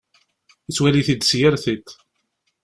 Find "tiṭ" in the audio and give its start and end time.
1.63-1.87